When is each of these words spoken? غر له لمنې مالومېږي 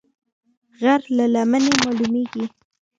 غر 0.81 1.01
له 1.17 1.25
لمنې 1.33 1.73
مالومېږي 1.83 2.45